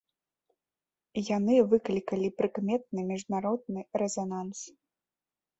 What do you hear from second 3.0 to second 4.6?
міжнародны рэзананс.